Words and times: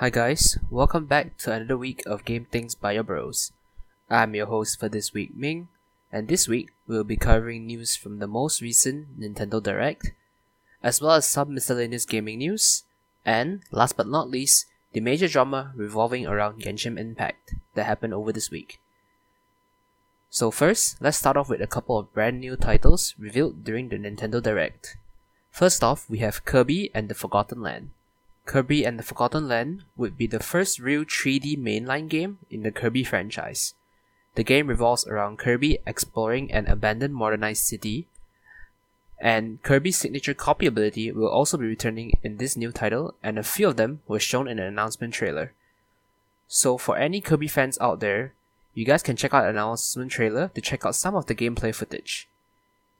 Hi 0.00 0.08
guys, 0.08 0.56
welcome 0.70 1.04
back 1.04 1.36
to 1.44 1.52
another 1.52 1.76
week 1.76 2.02
of 2.06 2.24
Game 2.24 2.46
Tings 2.50 2.74
by 2.74 2.92
your 2.92 3.02
bros. 3.02 3.52
I'm 4.08 4.34
your 4.34 4.46
host 4.46 4.80
for 4.80 4.88
this 4.88 5.12
week, 5.12 5.36
Ming, 5.36 5.68
and 6.10 6.26
this 6.26 6.48
week 6.48 6.70
we'll 6.86 7.04
be 7.04 7.18
covering 7.18 7.66
news 7.66 7.96
from 7.96 8.18
the 8.18 8.26
most 8.26 8.62
recent 8.62 9.20
Nintendo 9.20 9.62
Direct, 9.62 10.12
as 10.82 11.02
well 11.02 11.12
as 11.12 11.26
some 11.26 11.52
miscellaneous 11.52 12.06
gaming 12.06 12.38
news, 12.38 12.84
and 13.26 13.60
last 13.70 13.94
but 13.94 14.08
not 14.08 14.30
least, 14.30 14.64
the 14.94 15.00
major 15.00 15.28
drama 15.28 15.72
revolving 15.76 16.26
around 16.26 16.62
Genshin 16.62 16.98
Impact 16.98 17.56
that 17.74 17.84
happened 17.84 18.14
over 18.14 18.32
this 18.32 18.50
week. 18.50 18.80
So 20.30 20.50
first, 20.50 20.96
let's 21.02 21.18
start 21.18 21.36
off 21.36 21.50
with 21.50 21.60
a 21.60 21.66
couple 21.66 21.98
of 21.98 22.14
brand 22.14 22.40
new 22.40 22.56
titles 22.56 23.14
revealed 23.18 23.64
during 23.64 23.90
the 23.90 23.96
Nintendo 23.96 24.42
Direct. 24.42 24.96
First 25.50 25.84
off, 25.84 26.08
we 26.08 26.20
have 26.20 26.46
Kirby 26.46 26.90
and 26.94 27.10
the 27.10 27.14
Forgotten 27.14 27.60
Land. 27.60 27.90
Kirby 28.46 28.84
and 28.84 28.98
the 28.98 29.02
Forgotten 29.02 29.48
Land 29.48 29.84
would 29.96 30.16
be 30.16 30.26
the 30.26 30.40
first 30.40 30.78
real 30.78 31.04
3D 31.04 31.56
mainline 31.58 32.08
game 32.08 32.38
in 32.50 32.62
the 32.62 32.72
Kirby 32.72 33.04
franchise. 33.04 33.74
The 34.34 34.44
game 34.44 34.68
revolves 34.68 35.06
around 35.06 35.38
Kirby 35.38 35.78
exploring 35.86 36.52
an 36.52 36.66
abandoned 36.66 37.14
modernized 37.14 37.64
city, 37.64 38.06
and 39.20 39.62
Kirby's 39.62 39.98
signature 39.98 40.34
copy 40.34 40.66
ability 40.66 41.12
will 41.12 41.28
also 41.28 41.58
be 41.58 41.66
returning 41.66 42.12
in 42.22 42.38
this 42.38 42.56
new 42.56 42.72
title, 42.72 43.14
and 43.22 43.38
a 43.38 43.42
few 43.42 43.68
of 43.68 43.76
them 43.76 44.00
were 44.08 44.18
shown 44.18 44.48
in 44.48 44.58
an 44.58 44.66
announcement 44.66 45.14
trailer. 45.14 45.52
So, 46.48 46.78
for 46.78 46.96
any 46.96 47.20
Kirby 47.20 47.48
fans 47.48 47.78
out 47.80 48.00
there, 48.00 48.32
you 48.74 48.84
guys 48.84 49.02
can 49.02 49.16
check 49.16 49.34
out 49.34 49.44
an 49.44 49.50
announcement 49.50 50.12
trailer 50.12 50.48
to 50.54 50.60
check 50.60 50.86
out 50.86 50.94
some 50.94 51.14
of 51.14 51.26
the 51.26 51.34
gameplay 51.34 51.74
footage. 51.74 52.28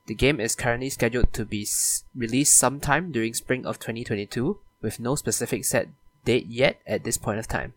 The 0.07 0.15
game 0.15 0.39
is 0.39 0.55
currently 0.55 0.89
scheduled 0.89 1.33
to 1.33 1.45
be 1.45 1.67
released 2.15 2.57
sometime 2.57 3.11
during 3.11 3.33
spring 3.33 3.65
of 3.65 3.79
2022, 3.79 4.59
with 4.81 4.99
no 4.99 5.15
specific 5.15 5.65
set 5.65 5.89
date 6.25 6.47
yet 6.47 6.81
at 6.85 7.03
this 7.03 7.17
point 7.17 7.39
of 7.39 7.47
time. 7.47 7.73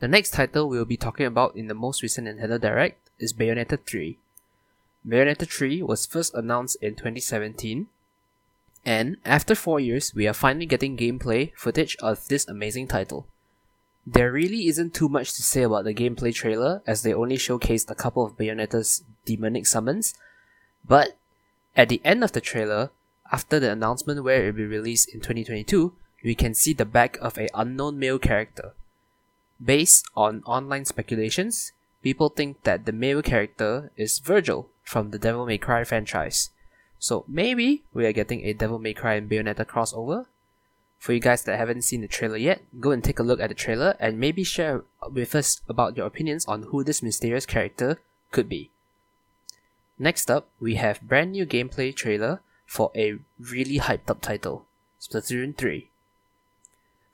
The 0.00 0.08
next 0.08 0.30
title 0.30 0.68
we'll 0.68 0.84
be 0.84 0.96
talking 0.96 1.26
about 1.26 1.56
in 1.56 1.66
the 1.66 1.74
most 1.74 2.02
recent 2.02 2.28
Nintendo 2.28 2.60
Direct 2.60 3.10
is 3.18 3.32
Bayonetta 3.32 3.78
3. 3.84 4.16
Bayonetta 5.06 5.48
3 5.48 5.82
was 5.82 6.06
first 6.06 6.34
announced 6.34 6.76
in 6.80 6.94
2017, 6.94 7.88
and 8.84 9.16
after 9.24 9.54
4 9.54 9.80
years, 9.80 10.14
we 10.14 10.28
are 10.28 10.34
finally 10.34 10.66
getting 10.66 10.96
gameplay 10.96 11.52
footage 11.56 11.96
of 11.96 12.28
this 12.28 12.46
amazing 12.46 12.86
title. 12.86 13.26
There 14.06 14.32
really 14.32 14.68
isn't 14.68 14.94
too 14.94 15.08
much 15.08 15.34
to 15.34 15.42
say 15.42 15.62
about 15.62 15.84
the 15.84 15.92
gameplay 15.92 16.34
trailer 16.34 16.82
as 16.86 17.02
they 17.02 17.12
only 17.12 17.36
showcased 17.36 17.90
a 17.90 17.94
couple 17.94 18.24
of 18.24 18.36
Bayonetta's 18.36 19.02
demonic 19.24 19.66
summons, 19.66 20.14
but 20.86 21.16
at 21.76 21.88
the 21.88 22.00
end 22.04 22.22
of 22.22 22.32
the 22.32 22.40
trailer, 22.40 22.90
after 23.30 23.60
the 23.60 23.70
announcement 23.70 24.24
where 24.24 24.42
it 24.42 24.46
will 24.46 24.58
be 24.58 24.64
released 24.66 25.08
in 25.10 25.20
2022, 25.20 25.92
we 26.24 26.34
can 26.34 26.54
see 26.54 26.72
the 26.72 26.84
back 26.84 27.16
of 27.20 27.38
a 27.38 27.48
unknown 27.54 27.98
male 27.98 28.18
character. 28.18 28.72
Based 29.62 30.06
on 30.16 30.42
online 30.46 30.84
speculations, 30.84 31.72
people 32.02 32.28
think 32.28 32.62
that 32.62 32.86
the 32.86 32.92
male 32.92 33.22
character 33.22 33.90
is 33.96 34.20
Vergil 34.20 34.66
from 34.82 35.10
the 35.10 35.18
Devil 35.18 35.46
May 35.46 35.58
Cry 35.58 35.84
franchise. 35.84 36.50
So 36.98 37.24
maybe 37.28 37.84
we 37.92 38.06
are 38.06 38.12
getting 38.12 38.44
a 38.44 38.52
Devil 38.52 38.78
May 38.78 38.94
Cry 38.94 39.14
and 39.14 39.30
Bayonetta 39.30 39.64
crossover. 39.64 40.26
For 40.98 41.12
you 41.12 41.20
guys 41.20 41.44
that 41.44 41.58
haven't 41.58 41.82
seen 41.82 42.00
the 42.00 42.08
trailer 42.08 42.36
yet, 42.36 42.62
go 42.80 42.90
and 42.90 43.04
take 43.04 43.20
a 43.20 43.22
look 43.22 43.40
at 43.40 43.50
the 43.50 43.54
trailer 43.54 43.94
and 44.00 44.18
maybe 44.18 44.42
share 44.42 44.84
with 45.12 45.34
us 45.34 45.60
about 45.68 45.96
your 45.96 46.06
opinions 46.06 46.44
on 46.46 46.64
who 46.64 46.82
this 46.82 47.02
mysterious 47.02 47.46
character 47.46 48.00
could 48.32 48.48
be. 48.48 48.70
Next 49.98 50.30
up, 50.30 50.48
we 50.58 50.74
have 50.74 51.02
brand 51.02 51.32
new 51.32 51.46
gameplay 51.46 51.94
trailer 51.94 52.40
for 52.68 52.92
a 52.94 53.18
really 53.40 53.78
hyped 53.78 54.10
up 54.10 54.20
title, 54.20 54.66
Splatoon 55.00 55.56
3. 55.56 55.88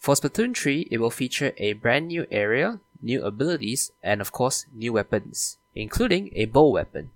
For 0.00 0.16
Splatoon 0.16 0.54
3, 0.54 0.88
it 0.90 0.98
will 0.98 1.10
feature 1.10 1.52
a 1.56 1.74
brand 1.74 2.08
new 2.08 2.26
area, 2.30 2.80
new 3.00 3.24
abilities, 3.24 3.92
and 4.02 4.20
of 4.20 4.32
course, 4.32 4.66
new 4.74 4.92
weapons, 4.92 5.56
including 5.76 6.32
a 6.34 6.46
bow 6.46 6.68
weapon. 6.68 7.10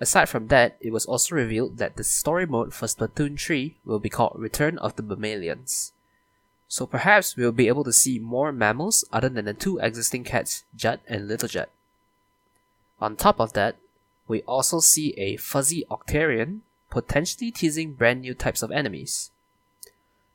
Aside 0.00 0.28
from 0.28 0.48
that, 0.48 0.76
it 0.80 0.92
was 0.92 1.06
also 1.06 1.36
revealed 1.36 1.78
that 1.78 1.94
the 1.94 2.02
story 2.02 2.44
mode 2.44 2.74
for 2.74 2.86
Splatoon 2.86 3.40
3 3.40 3.76
will 3.84 4.00
be 4.00 4.10
called 4.10 4.34
Return 4.34 4.76
of 4.78 4.96
the 4.96 5.04
Mammalians. 5.04 5.92
So 6.66 6.86
perhaps 6.86 7.36
we'll 7.36 7.52
be 7.52 7.68
able 7.68 7.84
to 7.84 7.92
see 7.92 8.18
more 8.18 8.50
mammals 8.50 9.04
other 9.12 9.28
than 9.28 9.44
the 9.44 9.54
two 9.54 9.78
existing 9.78 10.24
cats, 10.24 10.64
Judd 10.74 10.98
and 11.06 11.28
Little 11.28 11.48
Judd. 11.48 11.68
On 13.00 13.14
top 13.14 13.38
of 13.38 13.52
that, 13.52 13.76
we 14.26 14.42
also 14.42 14.80
see 14.80 15.12
a 15.12 15.36
fuzzy 15.36 15.86
Octarian, 15.88 16.60
potentially 16.94 17.50
teasing 17.50 17.92
brand 17.92 18.20
new 18.20 18.34
types 18.34 18.62
of 18.62 18.70
enemies. 18.70 19.32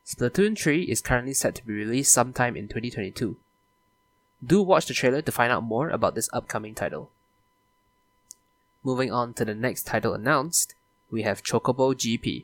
Splatoon 0.05 0.59
3 0.59 0.83
is 0.83 0.99
currently 0.99 1.33
set 1.33 1.55
to 1.55 1.65
be 1.65 1.73
released 1.73 2.11
sometime 2.11 2.57
in 2.57 2.67
2022. 2.67 3.37
Do 4.45 4.61
watch 4.61 4.87
the 4.87 4.93
trailer 4.93 5.21
to 5.21 5.31
find 5.31 5.53
out 5.53 5.63
more 5.63 5.89
about 5.89 6.15
this 6.15 6.29
upcoming 6.33 6.75
title. 6.75 7.11
Moving 8.83 9.09
on 9.09 9.33
to 9.35 9.45
the 9.45 9.55
next 9.55 9.85
title 9.85 10.13
announced, 10.13 10.75
we 11.09 11.21
have 11.21 11.43
Chocobo 11.43 11.95
GP. 11.95 12.43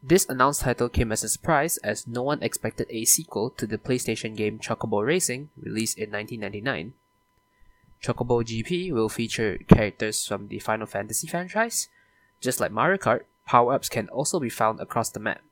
This 0.00 0.28
announced 0.28 0.60
title 0.60 0.88
came 0.88 1.10
as 1.10 1.24
a 1.24 1.28
surprise 1.28 1.76
as 1.78 2.06
no 2.06 2.22
one 2.22 2.40
expected 2.40 2.86
a 2.88 3.04
sequel 3.04 3.50
to 3.50 3.66
the 3.66 3.78
PlayStation 3.78 4.36
game 4.36 4.60
Chocobo 4.60 5.04
Racing, 5.04 5.50
released 5.60 5.98
in 5.98 6.12
1999. 6.12 6.94
Chocobo 8.00 8.44
GP 8.44 8.92
will 8.92 9.08
feature 9.08 9.58
characters 9.66 10.24
from 10.24 10.46
the 10.46 10.60
Final 10.60 10.86
Fantasy 10.86 11.26
franchise. 11.26 11.88
Just 12.40 12.60
like 12.60 12.72
Mario 12.72 12.98
Kart, 12.98 13.22
power 13.46 13.74
ups 13.74 13.88
can 13.88 14.08
also 14.08 14.40
be 14.40 14.48
found 14.48 14.80
across 14.80 15.10
the 15.10 15.20
map. 15.20 15.42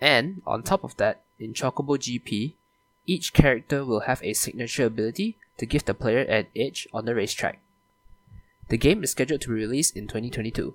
And, 0.00 0.42
on 0.46 0.62
top 0.62 0.84
of 0.84 0.96
that, 0.96 1.22
in 1.38 1.54
Chocobo 1.54 1.96
GP, 1.96 2.54
each 3.06 3.32
character 3.32 3.84
will 3.84 4.00
have 4.00 4.22
a 4.22 4.34
signature 4.34 4.86
ability 4.86 5.36
to 5.58 5.66
give 5.66 5.84
the 5.84 5.94
player 5.94 6.22
an 6.22 6.46
edge 6.56 6.88
on 6.92 7.04
the 7.04 7.14
racetrack. 7.14 7.60
The 8.68 8.78
game 8.78 9.04
is 9.04 9.10
scheduled 9.10 9.42
to 9.42 9.48
be 9.48 9.54
released 9.54 9.96
in 9.96 10.06
2022. 10.06 10.74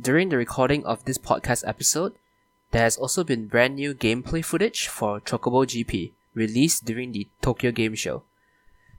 During 0.00 0.28
the 0.28 0.36
recording 0.36 0.84
of 0.86 1.04
this 1.04 1.18
podcast 1.18 1.66
episode, 1.66 2.14
there 2.70 2.82
has 2.82 2.96
also 2.96 3.24
been 3.24 3.48
brand 3.48 3.74
new 3.74 3.94
gameplay 3.94 4.44
footage 4.44 4.86
for 4.86 5.20
Chocobo 5.20 5.66
GP 5.66 6.12
released 6.34 6.84
during 6.84 7.12
the 7.12 7.28
Tokyo 7.42 7.72
Game 7.72 7.94
Show. 7.94 8.22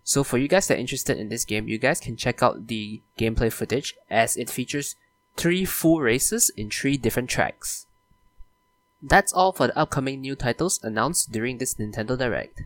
So 0.03 0.23
for 0.23 0.37
you 0.37 0.47
guys 0.47 0.67
that 0.67 0.75
are 0.75 0.81
interested 0.81 1.17
in 1.17 1.29
this 1.29 1.45
game, 1.45 1.67
you 1.67 1.77
guys 1.77 1.99
can 1.99 2.17
check 2.17 2.43
out 2.43 2.67
the 2.67 3.01
gameplay 3.17 3.51
footage 3.51 3.95
as 4.09 4.35
it 4.35 4.49
features 4.49 4.95
three 5.35 5.65
full 5.65 6.01
races 6.01 6.51
in 6.55 6.69
three 6.69 6.97
different 6.97 7.29
tracks. 7.29 7.87
That's 9.01 9.33
all 9.33 9.51
for 9.51 9.67
the 9.67 9.77
upcoming 9.77 10.21
new 10.21 10.35
titles 10.35 10.79
announced 10.83 11.31
during 11.31 11.57
this 11.57 11.75
Nintendo 11.75 12.17
Direct. 12.17 12.63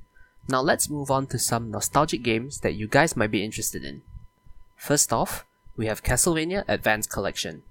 Now 0.49 0.61
let's 0.61 0.89
move 0.89 1.09
on 1.09 1.27
to 1.27 1.39
some 1.39 1.71
nostalgic 1.71 2.23
games 2.23 2.59
that 2.59 2.75
you 2.75 2.87
guys 2.87 3.15
might 3.15 3.31
be 3.31 3.43
interested 3.43 3.83
in. 3.83 4.01
First 4.75 5.13
off, 5.13 5.45
we 5.77 5.87
have 5.87 6.03
Castlevania 6.03 6.63
Advance 6.67 7.07
Collection. 7.07 7.63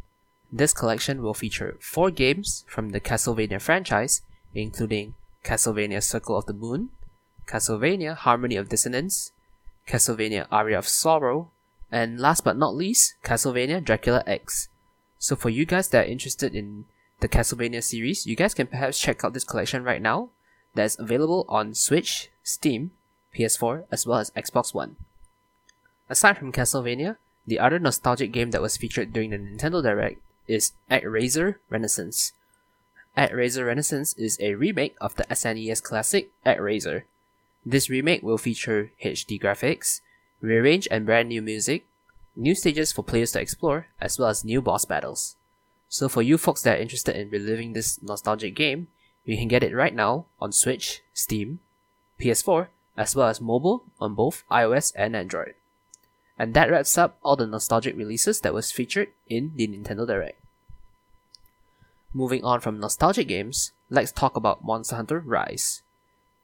This 0.50 0.72
collection 0.72 1.22
will 1.22 1.34
feature 1.34 1.76
four 1.80 2.10
games 2.10 2.64
from 2.66 2.90
the 2.90 3.00
Castlevania 3.00 3.60
franchise, 3.60 4.22
including 4.54 5.14
Castlevania 5.44 6.02
Circle 6.02 6.36
of 6.38 6.46
the 6.46 6.52
Moon, 6.52 6.90
Castlevania 7.46 8.16
Harmony 8.16 8.56
of 8.56 8.68
Dissonance, 8.68 9.32
Castlevania 9.86 10.46
Aria 10.50 10.78
of 10.78 10.88
Sorrow, 10.88 11.50
and 11.92 12.18
last 12.18 12.44
but 12.44 12.56
not 12.56 12.74
least, 12.74 13.14
Castlevania 13.22 13.84
Dracula 13.84 14.24
X. 14.26 14.68
So 15.24 15.36
for 15.36 15.48
you 15.48 15.64
guys 15.64 15.88
that 15.88 16.04
are 16.04 16.10
interested 16.10 16.54
in 16.54 16.84
the 17.20 17.30
Castlevania 17.30 17.82
series, 17.82 18.26
you 18.26 18.36
guys 18.36 18.52
can 18.52 18.66
perhaps 18.66 19.00
check 19.00 19.24
out 19.24 19.32
this 19.32 19.42
collection 19.42 19.82
right 19.82 20.02
now 20.02 20.28
that's 20.74 20.98
available 20.98 21.46
on 21.48 21.72
Switch, 21.72 22.28
Steam, 22.42 22.90
PS4, 23.34 23.84
as 23.90 24.06
well 24.06 24.18
as 24.18 24.30
Xbox 24.32 24.74
One. 24.74 24.96
Aside 26.10 26.36
from 26.36 26.52
Castlevania, 26.52 27.16
the 27.46 27.58
other 27.58 27.78
nostalgic 27.78 28.32
game 28.32 28.50
that 28.50 28.60
was 28.60 28.76
featured 28.76 29.14
during 29.14 29.30
the 29.30 29.38
Nintendo 29.38 29.82
Direct 29.82 30.20
is 30.46 30.72
ActRaiser 30.90 31.54
Renaissance. 31.70 32.34
ActRaiser 33.16 33.64
Renaissance 33.66 34.12
is 34.18 34.36
a 34.42 34.56
remake 34.56 34.94
of 35.00 35.14
the 35.14 35.24
SNES 35.30 35.82
classic 35.82 36.32
ActRaiser. 36.44 37.04
This 37.64 37.88
remake 37.88 38.22
will 38.22 38.36
feature 38.36 38.92
HD 39.02 39.40
graphics, 39.40 40.02
rearranged 40.42 40.88
and 40.90 41.06
brand 41.06 41.30
new 41.30 41.40
music, 41.40 41.86
new 42.36 42.54
stages 42.54 42.92
for 42.92 43.02
players 43.02 43.32
to 43.32 43.40
explore, 43.40 43.86
as 44.00 44.18
well 44.18 44.28
as 44.28 44.44
new 44.44 44.60
boss 44.60 44.84
battles. 44.84 45.36
So 45.88 46.08
for 46.08 46.22
you 46.22 46.38
folks 46.38 46.62
that 46.62 46.78
are 46.78 46.82
interested 46.82 47.16
in 47.16 47.30
reliving 47.30 47.72
this 47.72 48.02
nostalgic 48.02 48.54
game, 48.56 48.88
you 49.24 49.36
can 49.36 49.48
get 49.48 49.62
it 49.62 49.74
right 49.74 49.94
now 49.94 50.26
on 50.40 50.52
Switch, 50.52 51.02
Steam, 51.12 51.60
PS4, 52.20 52.68
as 52.96 53.16
well 53.16 53.28
as 53.28 53.40
mobile 53.40 53.84
on 54.00 54.14
both 54.14 54.44
iOS 54.50 54.92
and 54.96 55.16
Android. 55.16 55.54
And 56.38 56.52
that 56.54 56.70
wraps 56.70 56.98
up 56.98 57.18
all 57.22 57.36
the 57.36 57.46
nostalgic 57.46 57.96
releases 57.96 58.40
that 58.40 58.54
was 58.54 58.72
featured 58.72 59.08
in 59.28 59.52
the 59.54 59.68
Nintendo 59.68 60.06
Direct. 60.06 60.40
Moving 62.12 62.44
on 62.44 62.60
from 62.60 62.80
nostalgic 62.80 63.28
games, 63.28 63.72
let's 63.88 64.12
talk 64.12 64.36
about 64.36 64.64
Monster 64.64 64.96
Hunter 64.96 65.20
Rise. 65.20 65.82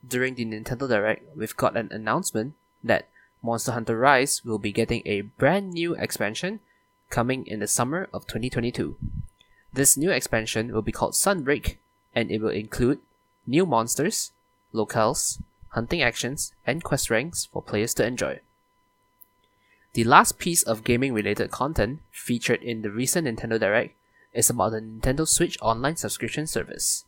During 0.07 0.35
the 0.35 0.45
Nintendo 0.45 0.89
Direct, 0.89 1.37
we've 1.37 1.57
got 1.57 1.77
an 1.77 1.89
announcement 1.93 2.55
that 2.83 3.09
Monster 3.43 3.73
Hunter 3.73 3.99
Rise 3.99 4.45
will 4.45 4.59
be 4.59 4.73
getting 4.73 5.03
a 5.07 5.23
brand 5.23 5.73
new 5.73 5.95
expansion 5.95 6.61
coming 7.09 7.47
in 7.47 7.61
the 7.61 7.67
summer 7.67 8.09
of 8.13 8.27
2022. 8.27 8.97
This 9.73 9.97
new 9.97 10.11
expansion 10.11 10.73
will 10.73 10.83
be 10.83 10.93
called 10.93 11.15
Sunbreak 11.15 11.77
and 12.15 12.31
it 12.31 12.41
will 12.41 12.51
include 12.51 12.99
new 13.47 13.65
monsters, 13.65 14.33
locales, 14.75 15.41
hunting 15.71 16.03
actions, 16.03 16.53
and 16.67 16.85
quest 16.85 17.11
ranks 17.11 17.47
for 17.47 17.63
players 17.63 17.95
to 17.95 18.07
enjoy. 18.07 18.41
The 19.95 20.05
last 20.05 20.39
piece 20.39 20.63
of 20.63 20.85
gaming 20.85 21.13
related 21.13 21.51
content 21.51 22.01
featured 22.13 22.63
in 22.63 22.83
the 22.83 22.91
recent 22.91 23.27
Nintendo 23.27 23.59
Direct 23.59 23.95
is 24.33 24.51
about 24.51 24.71
the 24.71 24.81
Nintendo 24.81 25.27
Switch 25.27 25.59
online 25.61 25.97
subscription 25.97 26.47
service. 26.47 27.05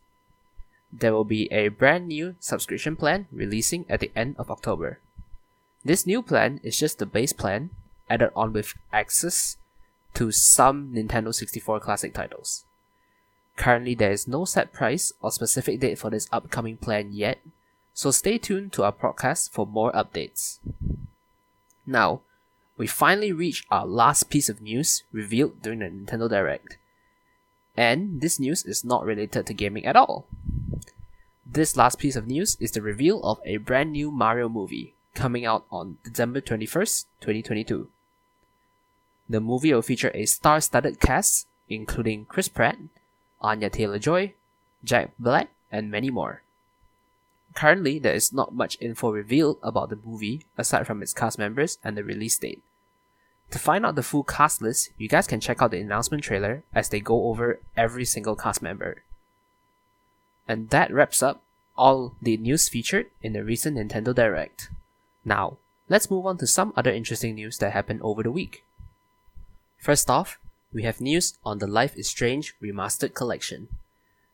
There 0.92 1.12
will 1.12 1.24
be 1.24 1.50
a 1.52 1.68
brand 1.68 2.08
new 2.08 2.34
subscription 2.40 2.96
plan 2.96 3.26
releasing 3.30 3.86
at 3.88 4.00
the 4.00 4.10
end 4.16 4.36
of 4.38 4.50
October. 4.50 4.98
This 5.84 6.06
new 6.06 6.22
plan 6.22 6.60
is 6.62 6.78
just 6.78 6.98
the 6.98 7.06
base 7.06 7.32
plan, 7.32 7.70
added 8.08 8.30
on 8.36 8.52
with 8.52 8.74
access 8.92 9.56
to 10.14 10.30
some 10.30 10.92
Nintendo 10.94 11.34
64 11.34 11.80
classic 11.80 12.14
titles. 12.14 12.64
Currently, 13.56 13.96
there 13.96 14.12
is 14.12 14.28
no 14.28 14.44
set 14.44 14.72
price 14.72 15.12
or 15.20 15.32
specific 15.32 15.80
date 15.80 15.98
for 15.98 16.08
this 16.08 16.28
upcoming 16.30 16.76
plan 16.76 17.12
yet, 17.12 17.40
so 17.94 18.12
stay 18.12 18.38
tuned 18.38 18.72
to 18.74 18.84
our 18.84 18.92
podcast 18.92 19.50
for 19.50 19.66
more 19.66 19.90
updates. 19.92 20.60
Now, 21.84 22.20
we 22.76 22.86
finally 22.86 23.32
reached 23.32 23.66
our 23.70 23.86
last 23.86 24.30
piece 24.30 24.48
of 24.48 24.62
news 24.62 25.02
revealed 25.12 25.62
during 25.62 25.80
the 25.80 25.86
Nintendo 25.86 26.28
Direct. 26.28 26.78
And 27.76 28.20
this 28.20 28.38
news 28.38 28.64
is 28.64 28.84
not 28.84 29.04
related 29.04 29.46
to 29.46 29.54
gaming 29.54 29.84
at 29.84 29.96
all. 29.96 30.26
This 31.44 31.76
last 31.76 31.98
piece 31.98 32.16
of 32.16 32.28
news 32.28 32.56
is 32.60 32.70
the 32.70 32.82
reveal 32.82 33.20
of 33.24 33.40
a 33.44 33.56
brand 33.56 33.92
new 33.92 34.10
Mario 34.10 34.48
movie 34.48 34.94
coming 35.14 35.44
out 35.44 35.64
on 35.70 35.98
December 36.04 36.40
21st, 36.40 37.06
2022. 37.20 37.88
The 39.28 39.40
movie 39.40 39.72
will 39.72 39.82
feature 39.82 40.10
a 40.14 40.26
star 40.26 40.60
studded 40.60 41.00
cast, 41.00 41.46
including 41.68 42.26
Chris 42.26 42.48
Pratt, 42.48 42.78
Anya 43.40 43.70
Taylor 43.70 43.98
Joy, 43.98 44.34
Jack 44.84 45.12
Black, 45.18 45.48
and 45.70 45.90
many 45.90 46.10
more. 46.10 46.42
Currently, 47.54 47.98
there 47.98 48.14
is 48.14 48.32
not 48.32 48.54
much 48.54 48.78
info 48.80 49.10
revealed 49.10 49.58
about 49.62 49.90
the 49.90 49.98
movie 50.04 50.46
aside 50.56 50.86
from 50.86 51.02
its 51.02 51.12
cast 51.12 51.38
members 51.38 51.78
and 51.84 51.96
the 51.96 52.04
release 52.04 52.38
date. 52.38 52.62
To 53.50 53.58
find 53.58 53.84
out 53.84 53.96
the 53.96 54.02
full 54.02 54.24
cast 54.24 54.62
list, 54.62 54.90
you 54.96 55.08
guys 55.08 55.26
can 55.26 55.40
check 55.40 55.60
out 55.60 55.72
the 55.72 55.80
announcement 55.80 56.24
trailer 56.24 56.62
as 56.74 56.88
they 56.88 57.00
go 57.00 57.28
over 57.28 57.60
every 57.76 58.06
single 58.06 58.34
cast 58.34 58.62
member. 58.62 59.02
And 60.48 60.70
that 60.70 60.92
wraps 60.92 61.22
up 61.22 61.42
all 61.76 62.14
the 62.22 62.36
news 62.38 62.68
featured 62.68 63.06
in 63.22 63.34
the 63.34 63.44
recent 63.44 63.76
Nintendo 63.76 64.14
Direct. 64.14 64.70
Now, 65.24 65.58
let's 65.88 66.10
move 66.10 66.26
on 66.26 66.38
to 66.38 66.46
some 66.46 66.72
other 66.76 66.90
interesting 66.90 67.34
news 67.34 67.58
that 67.58 67.72
happened 67.72 68.00
over 68.02 68.22
the 68.22 68.30
week. 68.30 68.64
First 69.78 70.10
off, 70.10 70.38
we 70.72 70.82
have 70.84 71.00
news 71.00 71.38
on 71.44 71.58
the 71.58 71.66
Life 71.66 71.96
is 71.96 72.08
Strange 72.08 72.54
Remastered 72.62 73.14
Collection. 73.14 73.68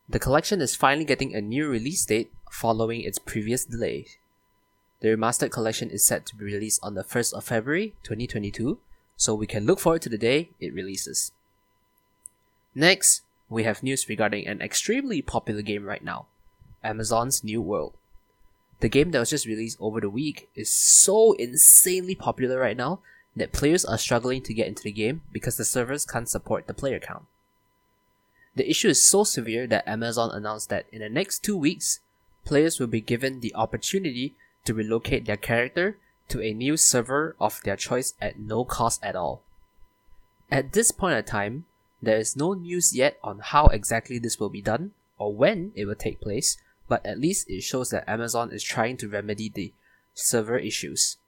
The 0.09 0.19
collection 0.19 0.61
is 0.61 0.77
finally 0.77 1.05
getting 1.05 1.35
a 1.35 1.41
new 1.41 1.69
release 1.69 2.05
date 2.05 2.33
following 2.51 3.03
its 3.03 3.19
previous 3.19 3.65
delay. 3.65 4.07
The 5.01 5.09
remastered 5.09 5.51
collection 5.51 5.91
is 5.91 6.05
set 6.05 6.27
to 6.27 6.37
be 6.37 6.45
released 6.45 6.81
on 6.83 6.95
the 6.95 7.05
1st 7.05 7.35
of 7.35 7.45
February 7.45 7.95
2022, 8.03 8.79
so 9.17 9.35
we 9.35 9.47
can 9.47 9.67
look 9.67 9.81
forward 9.81 10.03
to 10.03 10.09
the 10.09 10.19
day 10.19 10.51
it 10.61 10.73
releases. 10.73 11.33
Next, 12.75 13.23
we 13.49 13.65
have 13.65 13.83
news 13.83 14.09
regarding 14.09 14.47
an 14.47 14.61
extremely 14.61 15.23
popular 15.23 15.63
game 15.63 15.85
right 15.85 16.03
now 16.03 16.27
Amazon's 16.85 17.43
New 17.43 17.61
World. 17.61 17.95
The 18.81 18.89
game 18.89 19.11
that 19.11 19.19
was 19.19 19.31
just 19.31 19.47
released 19.47 19.79
over 19.81 20.01
the 20.01 20.11
week 20.11 20.49
is 20.55 20.71
so 20.71 21.33
insanely 21.33 22.15
popular 22.15 22.59
right 22.59 22.77
now 22.77 23.01
that 23.35 23.53
players 23.53 23.85
are 23.85 23.99
struggling 23.99 24.43
to 24.43 24.55
get 24.55 24.69
into 24.69 24.83
the 24.83 24.93
game 24.93 25.23
because 25.33 25.57
the 25.57 25.65
servers 25.65 26.07
can't 26.07 26.29
support 26.29 26.67
the 26.67 26.75
player 26.75 27.01
count. 27.01 27.25
The 28.55 28.69
issue 28.69 28.89
is 28.89 29.05
so 29.05 29.25
severe 29.25 29.67
that 29.69 29.87
Amazon 29.89 30.31
announced 30.33 30.69
that 30.71 30.87
in 30.93 31.01
the 31.01 31.09
next 31.09 31.45
two 31.45 31.57
weeks, 31.57 32.01
players 32.45 32.81
will 32.81 32.89
be 32.89 33.01
given 33.01 33.41
the 33.41 33.55
opportunity 33.55 34.35
to 34.65 34.75
relocate 34.75 35.27
their 35.27 35.37
character 35.37 35.99
to 36.29 36.43
a 36.43 36.53
new 36.53 36.77
server 36.77 37.37
of 37.41 37.61
their 37.63 37.77
choice 37.77 38.15
at 38.21 38.39
no 38.39 38.65
cost 38.65 39.03
at 39.05 39.17
all. 39.17 39.43
At 40.51 40.73
this 40.73 40.91
point 40.91 41.17
in 41.17 41.25
time, 41.25 41.67
there 42.03 42.19
is 42.19 42.37
no 42.37 42.55
news 42.55 42.95
yet 42.95 43.19
on 43.23 43.41
how 43.41 43.67
exactly 43.67 44.19
this 44.19 44.39
will 44.39 44.51
be 44.51 44.63
done 44.63 44.93
or 45.19 45.35
when 45.35 45.73
it 45.75 45.85
will 45.85 45.95
take 45.95 46.21
place, 46.21 46.59
but 46.89 47.05
at 47.05 47.21
least 47.21 47.49
it 47.51 47.63
shows 47.63 47.91
that 47.91 48.09
Amazon 48.09 48.51
is 48.53 48.63
trying 48.63 48.97
to 48.99 49.09
remedy 49.09 49.49
the 49.49 49.73
server 50.15 50.59
issues. 50.59 51.19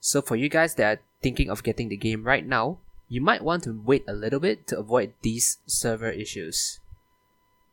So 0.00 0.20
for 0.20 0.36
you 0.36 0.48
guys 0.48 0.74
that 0.74 0.98
are 0.98 1.02
thinking 1.22 1.50
of 1.50 1.62
getting 1.62 1.88
the 1.88 1.96
game 1.96 2.24
right 2.24 2.46
now, 2.46 2.78
you 3.08 3.20
might 3.20 3.44
want 3.44 3.64
to 3.64 3.80
wait 3.84 4.04
a 4.06 4.12
little 4.12 4.40
bit 4.40 4.66
to 4.68 4.78
avoid 4.78 5.14
these 5.22 5.58
server 5.66 6.10
issues. 6.10 6.80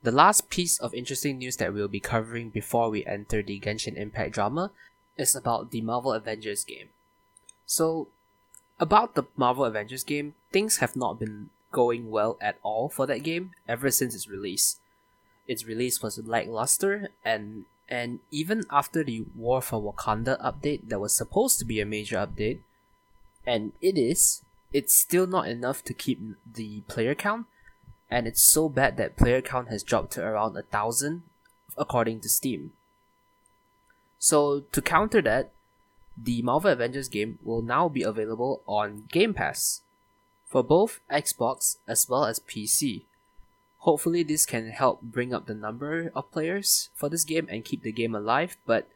The 0.04 0.12
last 0.12 0.50
piece 0.50 0.80
of 0.80 0.94
interesting 0.94 1.38
news 1.38 1.57
that 1.57 1.74
we'll 1.74 1.88
be 1.88 2.00
covering 2.00 2.50
before 2.50 2.90
we 2.90 3.06
enter 3.06 3.42
the 3.42 3.60
Genshin 3.60 3.96
Impact 3.96 4.34
drama 4.34 4.72
is 5.18 5.36
about 5.36 5.72
the 5.72 5.81
Marvel 5.81 6.12
Avengers 6.12 6.63
game. 6.63 6.89
So, 7.66 8.10
about 8.80 9.16
the 9.16 9.24
Marvel 9.38 9.66
Avengers 9.66 10.04
game, 10.04 10.36
things 10.51 10.78
have 10.78 10.96
not 10.96 11.19
been 11.19 11.50
going 11.72 12.12
well 12.12 12.38
at 12.42 12.57
all 12.63 12.89
for 12.89 13.07
that 13.07 13.24
game 13.24 13.51
ever 13.68 13.89
since 13.89 14.13
its 14.13 14.28
release. 14.28 14.80
Its 15.48 15.66
release 15.66 16.01
was 16.01 16.18
lackluster, 16.19 17.10
and 17.24 17.66
and 17.90 18.19
even 18.31 18.63
after 18.72 19.04
the 19.04 19.25
War 19.36 19.62
for 19.62 19.81
Wakanda 19.81 20.42
update, 20.42 20.88
that 20.90 21.00
was 21.00 21.16
supposed 21.16 21.60
to 21.60 21.66
be 21.66 21.80
a 21.80 21.86
major 21.86 22.18
update, 22.18 22.60
and 23.45 23.74
it 23.81 23.98
is, 23.98 24.42
it's 24.72 24.94
still 24.94 25.28
not 25.28 25.48
enough 25.48 25.84
to 25.84 25.94
keep 25.94 26.19
the 26.51 26.81
player 26.88 27.13
count, 27.13 27.45
and 28.10 28.25
it's 28.25 28.42
so 28.42 28.69
bad 28.69 28.98
that 28.98 29.18
player 29.18 29.42
count 29.42 29.69
has 29.69 29.84
dropped 29.84 30.13
to 30.13 30.24
around 30.24 30.56
a 30.56 30.63
thousand, 30.63 31.24
according 31.78 32.22
to 32.22 32.30
Steam. 32.30 32.72
So 34.18 34.62
to 34.72 34.81
counter 34.81 35.22
that, 35.24 35.51
the 36.18 36.42
Marvel 36.42 36.72
Avengers 36.72 37.10
game 37.10 37.39
will 37.44 37.62
now 37.62 37.89
be 37.89 38.04
available 38.04 38.62
on 38.68 39.10
Game 39.12 39.34
Pass 39.34 39.81
for 40.46 40.63
both 40.63 41.00
Xbox 41.12 41.78
as 41.88 42.07
well 42.07 42.25
as 42.25 42.39
PC. 42.39 43.04
Hopefully, 43.84 44.24
this 44.24 44.46
can 44.46 44.70
help 44.70 45.02
bring 45.02 45.34
up 45.34 45.46
the 45.46 45.54
number 45.54 46.10
of 46.16 46.32
players 46.32 46.90
for 46.96 47.10
this 47.10 47.26
game 47.26 47.48
and 47.50 47.66
keep 47.66 47.84
the 47.84 47.92
game 47.92 48.16
alive, 48.16 48.56
but 48.66 48.88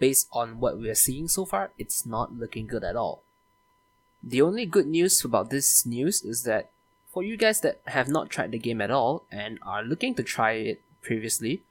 based 0.00 0.26
on 0.32 0.58
what 0.58 0.76
we 0.76 0.90
are 0.90 0.94
seeing 0.96 1.28
so 1.28 1.44
far, 1.44 1.70
it's 1.78 2.04
not 2.04 2.34
looking 2.34 2.66
good 2.66 2.82
at 2.82 2.96
all. 2.96 3.22
The 4.24 4.42
only 4.42 4.66
good 4.66 4.88
news 4.88 5.24
about 5.24 5.50
this 5.50 5.86
news 5.86 6.22
is 6.22 6.42
that 6.42 6.70
for 7.12 7.22
you 7.22 7.36
guys 7.36 7.60
that 7.60 7.80
have 7.86 8.08
not 8.08 8.28
tried 8.28 8.50
the 8.50 8.58
game 8.58 8.80
at 8.80 8.90
all 8.90 9.24
and 9.30 9.60
are 9.62 9.84
looking 9.84 10.16
to 10.16 10.24
try 10.24 10.54
it 10.54 10.82
previously, 11.00 11.62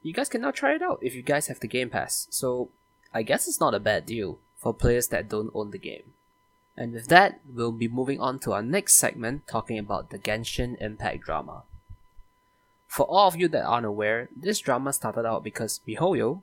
you 0.00 0.12
guys 0.12 0.28
can 0.28 0.42
now 0.42 0.52
try 0.52 0.74
it 0.76 0.82
out 0.82 1.00
if 1.02 1.16
you 1.16 1.22
guys 1.22 1.48
have 1.48 1.58
the 1.58 1.66
Game 1.66 1.90
Pass. 1.90 2.28
So 2.30 2.70
I 3.12 3.22
guess 3.24 3.48
it's 3.48 3.58
not 3.58 3.74
a 3.74 3.80
bad 3.80 4.06
deal 4.06 4.38
for 4.56 4.72
players 4.72 5.08
that 5.08 5.28
don't 5.28 5.50
own 5.54 5.72
the 5.72 5.78
game. 5.78 6.14
And 6.76 6.92
with 6.92 7.08
that, 7.08 7.40
we'll 7.52 7.72
be 7.72 7.88
moving 7.88 8.20
on 8.20 8.38
to 8.40 8.52
our 8.52 8.62
next 8.62 8.94
segment 8.94 9.48
talking 9.48 9.76
about 9.76 10.10
the 10.10 10.20
Genshin 10.20 10.80
Impact 10.80 11.24
drama. 11.24 11.64
For 12.92 13.06
all 13.06 13.26
of 13.26 13.36
you 13.36 13.48
that 13.48 13.64
aren't 13.64 13.86
aware, 13.86 14.28
this 14.36 14.58
drama 14.58 14.92
started 14.92 15.24
out 15.24 15.42
because 15.42 15.80
MiHoYo, 15.88 16.42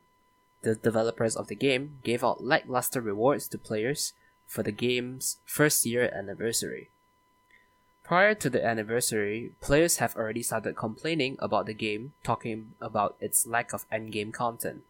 the 0.64 0.74
developers 0.74 1.36
of 1.36 1.46
the 1.46 1.54
game, 1.54 2.00
gave 2.04 2.24
out 2.24 2.44
lackluster 2.44 3.02
rewards 3.02 3.48
to 3.50 3.60
players 3.60 4.14
for 4.48 4.64
the 4.64 4.72
game's 4.72 5.38
first 5.46 5.86
year 5.86 6.12
anniversary. 6.12 6.90
Prior 8.04 8.34
to 8.34 8.50
the 8.50 8.66
anniversary, 8.66 9.52
players 9.62 9.98
have 9.98 10.16
already 10.16 10.42
started 10.42 10.76
complaining 10.76 11.38
about 11.38 11.68
the 11.68 11.74
game, 11.76 12.14
talking 12.24 12.72
about 12.82 13.16
its 13.20 13.46
lack 13.46 13.72
of 13.72 13.88
endgame 13.92 14.34
content. 14.34 14.82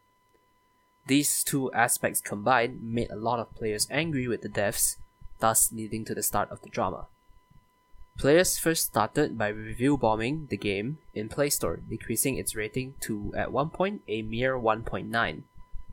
These 1.07 1.43
two 1.43 1.73
aspects 1.73 2.21
combined 2.21 2.81
made 2.81 3.11
a 3.11 3.17
lot 3.17 3.39
of 3.39 3.53
players 3.53 3.85
angry 3.91 4.29
with 4.29 4.43
the 4.43 4.47
devs, 4.47 4.95
thus 5.39 5.73
leading 5.73 6.05
to 6.05 6.15
the 6.15 6.23
start 6.23 6.49
of 6.51 6.61
the 6.61 6.69
drama. 6.69 7.07
Players 8.19 8.59
first 8.59 8.87
started 8.87 9.37
by 9.37 9.47
review 9.47 9.95
bombing 9.95 10.47
the 10.49 10.57
game 10.57 10.97
in 11.15 11.29
Play 11.29 11.49
Store, 11.49 11.77
decreasing 11.77 12.35
its 12.35 12.53
rating 12.53 12.95
to 12.99 13.31
at 13.33 13.53
one 13.53 13.69
point 13.69 14.01
a 14.09 14.23
mere 14.23 14.59
1.9. 14.59 15.43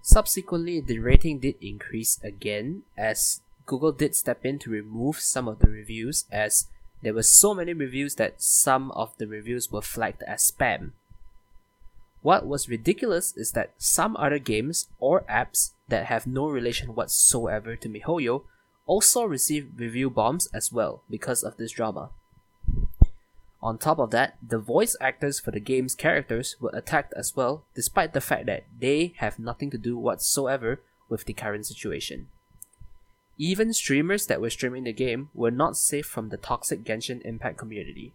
Subsequently, 0.02 0.80
the 0.80 0.98
rating 0.98 1.38
did 1.38 1.54
increase 1.60 2.18
again 2.24 2.82
as 2.98 3.42
Google 3.64 3.92
did 3.92 4.16
step 4.16 4.44
in 4.44 4.58
to 4.58 4.70
remove 4.70 5.20
some 5.20 5.46
of 5.46 5.60
the 5.60 5.68
reviews 5.68 6.24
as 6.32 6.66
there 7.00 7.14
were 7.14 7.22
so 7.22 7.54
many 7.54 7.72
reviews 7.72 8.16
that 8.16 8.42
some 8.42 8.90
of 8.90 9.16
the 9.18 9.28
reviews 9.28 9.70
were 9.70 9.80
flagged 9.80 10.24
as 10.24 10.50
spam. 10.50 10.94
What 12.22 12.44
was 12.44 12.68
ridiculous 12.68 13.36
is 13.36 13.52
that 13.52 13.74
some 13.78 14.16
other 14.16 14.40
games 14.40 14.88
or 14.98 15.22
apps 15.30 15.74
that 15.86 16.06
have 16.06 16.26
no 16.26 16.48
relation 16.48 16.96
whatsoever 16.96 17.76
to 17.76 17.88
MiHoYo 17.88 18.42
also 18.86 19.24
received 19.24 19.78
review 19.78 20.08
bombs 20.08 20.48
as 20.54 20.72
well 20.72 21.02
because 21.10 21.42
of 21.42 21.56
this 21.56 21.72
drama. 21.72 22.10
On 23.62 23.78
top 23.78 23.98
of 23.98 24.10
that, 24.10 24.36
the 24.46 24.58
voice 24.58 24.96
actors 25.00 25.40
for 25.40 25.50
the 25.50 25.60
game's 25.60 25.94
characters 25.94 26.56
were 26.60 26.70
attacked 26.72 27.12
as 27.16 27.34
well, 27.34 27.64
despite 27.74 28.12
the 28.12 28.20
fact 28.20 28.46
that 28.46 28.64
they 28.78 29.14
have 29.16 29.38
nothing 29.38 29.70
to 29.70 29.78
do 29.78 29.98
whatsoever 29.98 30.82
with 31.08 31.24
the 31.24 31.32
current 31.32 31.66
situation. 31.66 32.28
Even 33.38 33.72
streamers 33.72 34.26
that 34.26 34.40
were 34.40 34.50
streaming 34.50 34.84
the 34.84 34.92
game 34.92 35.30
were 35.34 35.50
not 35.50 35.76
safe 35.76 36.06
from 36.06 36.28
the 36.28 36.36
toxic 36.36 36.84
Genshin 36.84 37.20
Impact 37.22 37.58
community. 37.58 38.14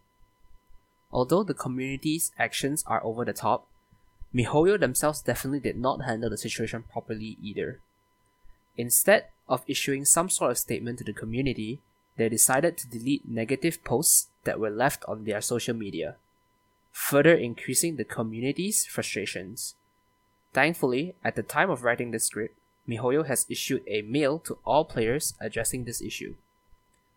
Although 1.12 1.44
the 1.44 1.54
community's 1.54 2.32
actions 2.40 2.84
are 2.88 3.04
over 3.04 3.26
the 3.26 3.34
top, 3.34 3.68
MiHoYo 4.34 4.80
themselves 4.80 5.22
definitely 5.22 5.60
did 5.60 5.78
not 5.78 6.06
handle 6.06 6.30
the 6.30 6.38
situation 6.38 6.86
properly 6.90 7.38
either. 7.42 7.82
Instead 8.78 9.26
of 9.52 9.64
issuing 9.68 10.06
some 10.06 10.30
sort 10.30 10.52
of 10.52 10.58
statement 10.58 10.98
to 11.00 11.04
the 11.04 11.14
community, 11.14 11.80
they 12.18 12.30
decided 12.30 12.78
to 12.78 12.88
delete 12.88 13.28
negative 13.28 13.84
posts 13.84 14.30
that 14.46 14.60
were 14.60 14.70
left 14.70 15.04
on 15.08 15.26
their 15.26 15.42
social 15.42 15.76
media, 15.76 16.16
further 16.92 17.36
increasing 17.36 17.98
the 17.98 18.06
community's 18.06 18.86
frustrations. 18.86 19.76
Thankfully, 20.54 21.16
at 21.24 21.36
the 21.36 21.44
time 21.44 21.70
of 21.70 21.84
writing 21.84 22.12
this 22.12 22.26
script, 22.26 22.58
MiHoYo 22.88 23.28
has 23.28 23.46
issued 23.50 23.84
a 23.88 24.02
mail 24.02 24.40
to 24.40 24.58
all 24.66 24.86
players 24.86 25.34
addressing 25.40 25.84
this 25.84 26.02
issue. 26.02 26.36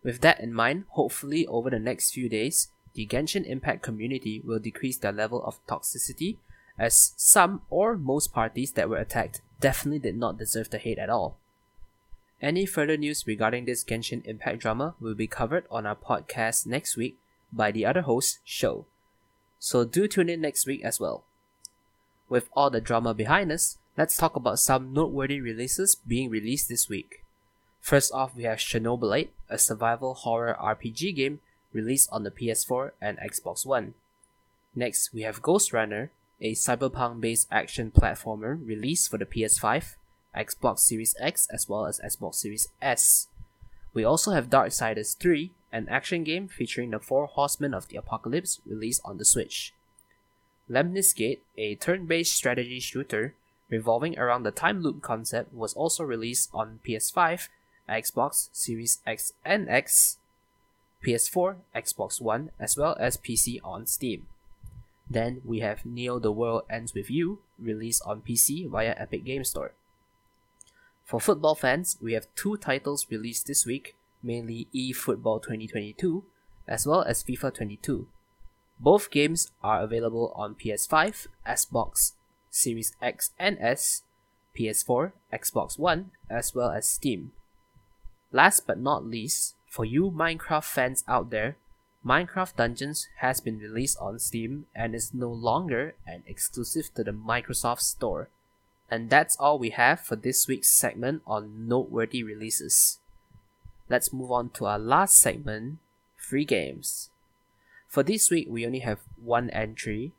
With 0.03 0.21
that 0.21 0.39
in 0.39 0.53
mind, 0.53 0.83
hopefully 0.89 1.47
over 1.47 1.69
the 1.69 1.79
next 1.79 2.11
few 2.11 2.29
days, 2.29 2.67
the 2.93 3.07
Genshin 3.07 3.45
Impact 3.45 3.81
community 3.81 4.41
will 4.45 4.59
decrease 4.59 4.97
their 4.97 5.11
level 5.11 5.43
of 5.43 5.65
toxicity 5.67 6.37
as 6.77 7.13
some 7.17 7.61
or 7.69 7.97
most 7.97 8.33
parties 8.33 8.73
that 8.73 8.89
were 8.89 8.97
attacked 8.97 9.41
definitely 9.59 9.99
did 9.99 10.17
not 10.17 10.37
deserve 10.37 10.69
the 10.69 10.77
hate 10.77 10.99
at 10.99 11.09
all. 11.09 11.37
Any 12.41 12.65
further 12.65 12.97
news 12.97 13.25
regarding 13.25 13.65
this 13.65 13.83
Genshin 13.83 14.25
Impact 14.25 14.59
drama 14.59 14.95
will 14.99 15.15
be 15.15 15.27
covered 15.27 15.65
on 15.71 15.85
our 15.85 15.95
podcast 15.95 16.65
next 16.65 16.97
week 16.97 17.17
by 17.51 17.71
the 17.71 17.85
other 17.85 18.01
host, 18.01 18.39
Show. 18.43 18.85
So 19.59 19.85
do 19.85 20.07
tune 20.07 20.29
in 20.29 20.41
next 20.41 20.67
week 20.67 20.83
as 20.83 20.99
well. 20.99 21.23
With 22.27 22.49
all 22.53 22.69
the 22.69 22.81
drama 22.81 23.13
behind 23.13 23.51
us, 23.51 23.77
let's 23.97 24.17
talk 24.17 24.35
about 24.35 24.59
some 24.59 24.93
noteworthy 24.93 25.39
releases 25.39 25.95
being 25.95 26.29
released 26.29 26.67
this 26.67 26.89
week. 26.89 27.23
First 27.79 28.11
off, 28.11 28.35
we 28.35 28.43
have 28.43 28.57
Chernobylite, 28.57 29.29
a 29.49 29.57
survival 29.57 30.13
horror 30.13 30.57
RPG 30.59 31.15
game 31.15 31.39
released 31.71 32.09
on 32.11 32.23
the 32.23 32.31
PS4 32.31 32.91
and 32.99 33.17
Xbox 33.19 33.65
One. 33.65 33.93
Next, 34.75 35.13
we 35.13 35.21
have 35.21 35.41
Ghost 35.41 35.71
Runner, 35.71 36.11
a 36.41 36.53
cyberpunk 36.53 37.21
based 37.21 37.47
action 37.49 37.91
platformer 37.91 38.59
released 38.65 39.09
for 39.09 39.17
the 39.17 39.25
PS5, 39.25 39.95
Xbox 40.35 40.79
Series 40.79 41.15
X, 41.19 41.47
as 41.51 41.67
well 41.69 41.85
as 41.85 41.99
Xbox 41.99 42.35
Series 42.35 42.67
S. 42.81 43.27
We 43.93 44.03
also 44.03 44.31
have 44.31 44.49
Darksiders 44.49 45.17
3, 45.17 45.51
an 45.71 45.87
action 45.89 46.23
game 46.23 46.47
featuring 46.47 46.91
the 46.91 46.99
four 46.99 47.27
horsemen 47.27 47.73
of 47.73 47.87
the 47.87 47.97
apocalypse 47.97 48.59
released 48.65 49.01
on 49.05 49.17
the 49.17 49.25
Switch. 49.25 49.73
Lemnis 50.67 51.13
Gate, 51.13 51.43
a 51.57 51.75
turn 51.75 52.05
based 52.05 52.35
strategy 52.35 52.79
shooter 52.79 53.35
revolving 53.69 54.17
around 54.17 54.43
the 54.43 54.51
time 54.51 54.81
loop 54.81 55.01
concept, 55.01 55.53
was 55.53 55.73
also 55.73 56.03
released 56.03 56.49
on 56.53 56.79
PS5, 56.87 57.47
Xbox 57.89 58.49
Series 58.51 58.99
X 59.05 59.33
and 59.43 59.69
X, 59.69 60.17
PS4, 61.05 61.57
Xbox 61.75 62.19
One, 62.19 62.51
as 62.59 62.75
well 62.75 62.97
as 62.99 63.17
PC 63.17 63.59
on 63.63 63.85
Steam. 63.85 64.27
Then 65.09 65.41
we 65.45 65.59
have 65.59 65.85
Neo 65.85 66.19
The 66.19 66.31
World 66.31 66.63
Ends 66.69 66.93
With 66.93 67.11
You, 67.11 67.39
released 67.59 68.01
on 68.05 68.21
PC 68.21 68.69
via 68.69 68.95
Epic 68.97 69.23
Game 69.23 69.43
Store. 69.43 69.73
For 71.05 71.19
football 71.19 71.53
fans, 71.53 71.97
we 72.01 72.13
have 72.13 72.33
two 72.35 72.57
titles 72.57 73.05
released 73.11 73.45
this 73.45 73.63
week, 73.63 73.95
mainly 74.23 74.67
eFootball 74.73 75.39
2022, 75.43 76.23
as 76.67 76.87
well 76.87 77.03
as 77.03 77.23
FIFA 77.23 77.53
22. 77.53 78.07
Both 78.79 79.11
games 79.11 79.51
are 79.63 79.83
available 79.83 80.33
on 80.35 80.55
PS5, 80.55 81.27
Xbox 81.47 82.13
Series 82.49 82.95
X 83.03 83.31
and 83.37 83.57
S, 83.59 84.01
PS4, 84.57 85.11
Xbox 85.31 85.77
One, 85.77 86.09
as 86.27 86.55
well 86.55 86.71
as 86.71 86.89
Steam. 86.89 87.33
Last 88.31 88.65
but 88.65 88.79
not 88.79 89.05
least, 89.05 89.55
for 89.69 89.85
you 89.85 90.09
Minecraft 90.09 90.63
fans 90.63 91.03
out 91.07 91.29
there, 91.29 91.57
Minecraft 92.03 92.55
Dungeons 92.55 93.07
has 93.17 93.41
been 93.41 93.59
released 93.59 93.97
on 93.99 94.17
Steam 94.17 94.65
and 94.75 94.95
is 94.95 95.13
no 95.13 95.29
longer 95.29 95.95
an 96.07 96.23
exclusive 96.25 96.93
to 96.95 97.03
the 97.03 97.11
Microsoft 97.11 97.81
Store. 97.81 98.29
And 98.89 99.09
that's 99.09 99.35
all 99.37 99.57
we 99.57 99.71
have 99.71 99.99
for 99.99 100.15
this 100.15 100.47
week's 100.47 100.69
segment 100.69 101.21
on 101.25 101.67
noteworthy 101.67 102.23
releases. 102.23 102.99
Let's 103.89 104.13
move 104.13 104.31
on 104.31 104.49
to 104.51 104.65
our 104.65 104.79
last 104.79 105.17
segment 105.17 105.79
free 106.17 106.45
games. 106.45 107.09
For 107.87 108.03
this 108.03 108.29
week, 108.29 108.47
we 108.49 108.65
only 108.65 108.79
have 108.79 108.99
one 109.21 109.49
entry, 109.51 110.11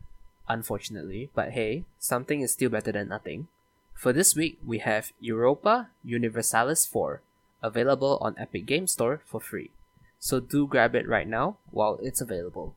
unfortunately, 0.49 1.31
but 1.35 1.51
hey, 1.51 1.85
something 1.99 2.41
is 2.41 2.53
still 2.53 2.71
better 2.71 2.93
than 2.93 3.09
nothing. 3.09 3.49
For 3.95 4.13
this 4.13 4.35
week, 4.37 4.59
we 4.65 4.79
have 4.79 5.13
Europa 5.21 5.89
Universalis 6.05 6.87
4, 6.87 7.23
available 7.63 8.19
on 8.21 8.35
Epic 8.39 8.67
Game 8.67 8.87
Store 8.87 9.23
for 9.27 9.41
free 9.41 9.71
so 10.19 10.41
do 10.41 10.67
grab 10.67 10.95
it 10.95 11.09
right 11.09 11.29
now 11.29 11.57
while 11.71 11.99
it's 12.03 12.21
available. 12.21 12.75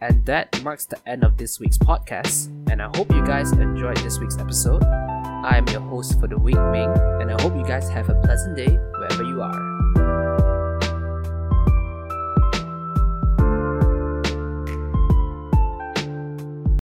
And 0.00 0.24
that 0.26 0.62
marks 0.62 0.84
the 0.84 0.98
end 1.08 1.24
of 1.24 1.36
this 1.38 1.58
week's 1.58 1.78
podcast, 1.78 2.48
and 2.70 2.82
I 2.82 2.90
hope 2.96 3.10
you 3.10 3.24
guys 3.24 3.52
enjoyed 3.52 3.96
this 3.98 4.18
week's 4.18 4.36
episode. 4.38 4.84
I 4.84 5.56
am 5.56 5.66
your 5.68 5.80
host 5.80 6.20
for 6.20 6.26
the 6.26 6.38
week, 6.38 6.58
Ming, 6.72 6.92
and 7.20 7.30
I 7.30 7.40
hope 7.40 7.56
you 7.56 7.64
guys 7.64 7.88
have 7.88 8.10
a 8.10 8.20
pleasant 8.22 8.56
day 8.56 8.68
wherever 8.68 9.22
you 9.22 9.40
are. 9.40 9.75